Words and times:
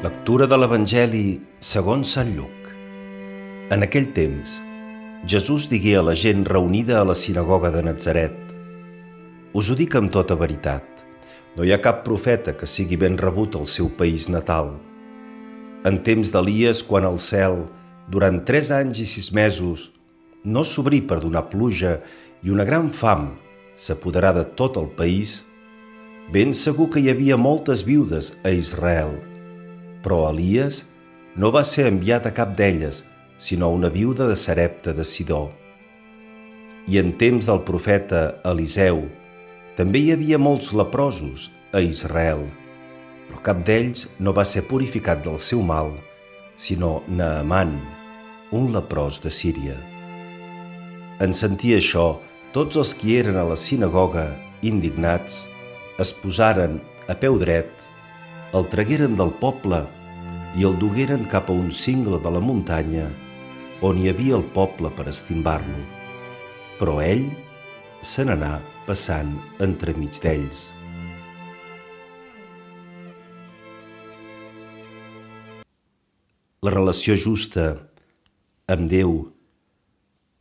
Lectura 0.00 0.46
de 0.48 0.56
l'Evangeli 0.56 1.34
segons 1.60 2.14
Sant 2.14 2.30
Lluc. 2.32 2.68
En 3.74 3.84
aquell 3.84 4.06
temps, 4.16 4.54
Jesús 5.28 5.66
digué 5.68 5.92
a 5.98 6.04
la 6.06 6.14
gent 6.16 6.46
reunida 6.48 6.96
a 6.96 7.04
la 7.04 7.12
sinagoga 7.12 7.68
de 7.74 7.82
Nazaret 7.84 8.54
Us 9.52 9.68
ho 9.68 9.76
dic 9.76 9.98
amb 10.00 10.08
tota 10.08 10.38
veritat, 10.40 11.04
no 11.52 11.68
hi 11.68 11.74
ha 11.76 11.82
cap 11.84 12.00
profeta 12.08 12.56
que 12.56 12.64
sigui 12.64 12.96
ben 12.96 13.20
rebut 13.20 13.60
al 13.60 13.68
seu 13.68 13.92
país 14.00 14.30
natal. 14.32 14.72
En 15.84 16.00
temps 16.00 16.32
d'Elies, 16.32 16.80
quan 16.80 17.04
el 17.04 17.20
cel, 17.20 17.66
durant 18.08 18.40
tres 18.40 18.72
anys 18.72 19.04
i 19.04 19.08
sis 19.18 19.28
mesos, 19.36 19.90
no 20.48 20.64
s'obrí 20.64 21.04
per 21.04 21.20
donar 21.20 21.50
pluja 21.52 21.98
i 22.40 22.48
una 22.48 22.64
gran 22.64 22.88
fam 22.88 23.34
s'apoderà 23.76 24.32
de 24.32 24.48
tot 24.56 24.80
el 24.80 24.88
país, 24.96 25.42
ben 26.32 26.56
segur 26.56 26.88
que 26.88 27.04
hi 27.04 27.12
havia 27.12 27.36
moltes 27.36 27.84
viudes 27.84 28.38
a 28.40 28.56
Israel– 28.64 29.12
però 30.02 30.28
Elies 30.30 30.84
no 31.36 31.50
va 31.54 31.62
ser 31.64 31.86
enviat 31.90 32.26
a 32.26 32.34
cap 32.34 32.56
d'elles, 32.58 33.04
sinó 33.40 33.70
a 33.70 33.76
una 33.76 33.88
viuda 33.88 34.26
de 34.28 34.36
Sarepta 34.36 34.92
de 34.92 35.04
Sidó. 35.04 35.48
I 36.88 36.98
en 37.00 37.14
temps 37.16 37.46
del 37.46 37.62
profeta 37.64 38.40
Eliseu 38.44 39.06
també 39.78 40.02
hi 40.02 40.12
havia 40.12 40.40
molts 40.40 40.72
leprosos 40.76 41.48
a 41.72 41.80
Israel, 41.80 42.42
però 43.28 43.40
cap 43.46 43.62
d'ells 43.64 44.08
no 44.18 44.34
va 44.36 44.44
ser 44.44 44.66
purificat 44.68 45.22
del 45.24 45.38
seu 45.38 45.62
mal, 45.62 45.94
sinó 46.56 47.00
Naaman, 47.08 47.76
un 48.52 48.72
leprós 48.74 49.20
de 49.22 49.30
Síria. 49.30 49.78
En 51.20 51.32
sentir 51.36 51.76
això, 51.78 52.18
tots 52.52 52.76
els 52.80 52.92
qui 52.98 53.16
eren 53.20 53.38
a 53.38 53.46
la 53.46 53.56
sinagoga, 53.56 54.26
indignats, 54.66 55.46
es 56.00 56.12
posaren 56.16 56.80
a 57.08 57.14
peu 57.14 57.38
dret 57.38 57.79
el 58.50 58.66
tragueren 58.66 59.12
del 59.14 59.30
poble 59.38 59.84
i 60.58 60.64
el 60.66 60.74
dugueren 60.80 61.28
cap 61.30 61.50
a 61.50 61.54
un 61.54 61.68
cingle 61.70 62.18
de 62.18 62.30
la 62.34 62.40
muntanya 62.42 63.06
on 63.86 63.98
hi 64.00 64.08
havia 64.10 64.34
el 64.40 64.42
poble 64.56 64.90
per 64.96 65.06
estimbar-lo. 65.12 65.84
Però 66.80 66.96
ell 67.04 67.28
se 68.02 68.24
n'anà 68.26 68.56
passant 68.88 69.30
entremig 69.62 70.18
d'ells. 70.24 70.64
La 76.66 76.74
relació 76.74 77.14
justa 77.14 77.68
amb 78.66 78.90
Déu 78.90 79.14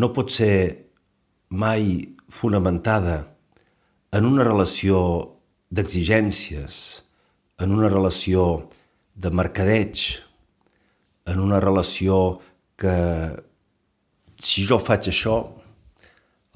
no 0.00 0.10
pot 0.16 0.32
ser 0.32 0.56
mai 1.52 2.16
fonamentada 2.32 3.20
en 4.16 4.24
una 4.26 4.48
relació 4.48 5.04
d'exigències, 5.70 6.80
en 7.60 7.72
una 7.76 7.88
relació 7.88 8.70
de 9.14 9.30
mercadeig, 9.30 10.00
en 11.28 11.40
una 11.40 11.60
relació 11.60 12.40
que 12.80 12.94
si 14.40 14.64
jo 14.64 14.78
faig 14.80 15.10
això, 15.10 15.36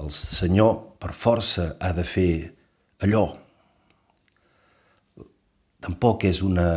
el 0.01 0.09
Senyor 0.11 0.97
per 0.99 1.13
força 1.13 1.75
ha 1.79 1.93
de 1.93 2.05
fer 2.09 2.33
allò. 3.05 3.27
Tampoc 5.85 6.25
és 6.25 6.41
una 6.43 6.69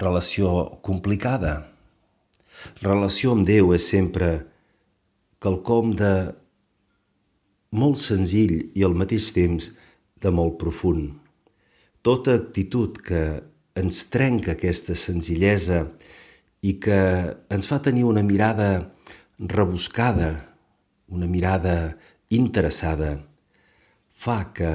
relació 0.00 0.52
complicada. 0.84 1.54
La 2.84 2.92
relació 2.92 3.32
amb 3.32 3.48
Déu 3.48 3.72
és 3.72 3.88
sempre 3.88 4.28
quelcom 5.40 5.96
de 5.96 6.12
molt 7.72 7.96
senzill 8.02 8.58
i 8.76 8.84
al 8.84 8.92
mateix 8.92 9.32
temps 9.32 9.72
de 10.20 10.36
molt 10.36 10.60
profund 10.60 11.29
tota 12.02 12.34
actitud 12.34 12.98
que 13.04 13.22
ens 13.76 14.04
trenca 14.12 14.54
aquesta 14.56 14.96
senzillesa 14.96 15.84
i 16.64 16.76
que 16.82 17.00
ens 17.52 17.68
fa 17.68 17.80
tenir 17.84 18.04
una 18.08 18.22
mirada 18.26 18.92
rebuscada, 19.38 20.30
una 21.08 21.26
mirada 21.26 21.96
interessada, 22.28 23.18
fa 24.10 24.44
que 24.52 24.72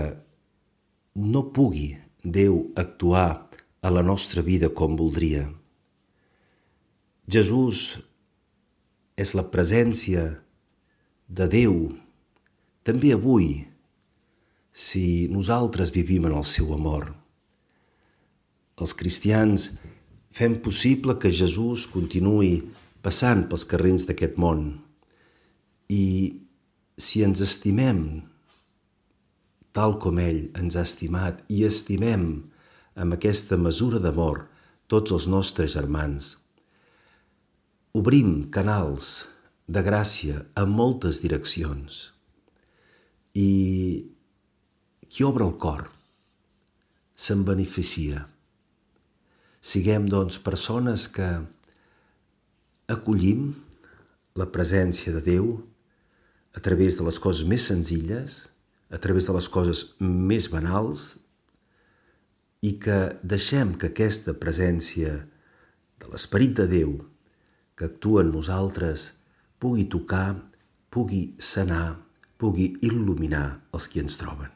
no 1.15 1.47
pugui 1.53 1.95
Déu 2.25 2.71
actuar 2.73 3.45
a 3.85 3.89
la 3.93 4.01
nostra 4.01 4.41
vida 4.41 4.71
com 4.73 4.95
voldria. 4.97 5.43
Jesús 7.29 7.99
és 9.13 9.35
la 9.37 9.45
presència 9.53 10.23
de 11.29 11.45
Déu 11.45 11.75
també 12.81 13.13
avui 13.13 13.67
si 14.75 15.29
nosaltres 15.31 15.93
vivim 15.95 16.27
en 16.27 16.35
el 16.35 16.43
seu 16.43 16.73
amor. 16.75 17.13
Els 18.75 18.91
cristians 18.99 19.69
fem 20.35 20.57
possible 20.59 21.15
que 21.15 21.31
Jesús 21.31 21.85
continuï 21.87 22.57
passant 23.05 23.45
pels 23.47 23.63
carrers 23.71 24.03
d'aquest 24.09 24.35
món 24.35 24.65
i 25.87 26.03
si 26.99 27.23
ens 27.23 27.39
estimem 27.45 28.01
tal 29.75 29.95
com 30.03 30.19
ell 30.19 30.41
ens 30.59 30.75
ha 30.75 30.83
estimat 30.87 31.39
i 31.51 31.63
estimem 31.67 32.25
amb 32.99 33.15
aquesta 33.15 33.55
mesura 33.59 34.01
d'amor 34.03 34.43
tots 34.91 35.11
els 35.15 35.27
nostres 35.31 35.73
germans, 35.73 36.35
obrim 37.95 38.49
canals 38.51 39.27
de 39.67 39.81
gràcia 39.87 40.43
en 40.59 40.75
moltes 40.75 41.21
direccions 41.23 42.01
i 43.35 43.49
qui 45.09 45.25
obre 45.27 45.45
el 45.47 45.55
cor 45.61 45.85
se'n 47.15 47.43
beneficia. 47.47 48.25
Siguem, 49.65 50.09
doncs, 50.11 50.37
persones 50.43 51.07
que 51.09 51.27
acollim 52.91 53.53
la 54.37 54.49
presència 54.53 55.13
de 55.15 55.23
Déu 55.25 55.47
a 56.55 56.61
través 56.63 56.99
de 56.99 57.05
les 57.07 57.19
coses 57.19 57.47
més 57.47 57.65
senzilles, 57.71 58.37
a 58.91 58.99
través 59.01 59.27
de 59.27 59.35
les 59.35 59.47
coses 59.49 59.85
més 59.99 60.49
banals, 60.51 61.15
i 62.61 62.75
que 62.81 62.99
deixem 63.23 63.73
que 63.79 63.91
aquesta 63.91 64.35
presència 64.41 65.17
de 66.01 66.11
l'Esperit 66.11 66.55
de 66.59 66.67
Déu 66.71 66.97
que 67.75 67.89
actua 67.89 68.23
en 68.23 68.31
nosaltres 68.33 69.11
pugui 69.59 69.85
tocar, 69.91 70.35
pugui 70.89 71.35
sanar, 71.39 71.99
pugui 72.39 72.71
il·luminar 72.87 73.47
els 73.75 73.89
qui 73.91 74.03
ens 74.03 74.19
troben. 74.21 74.54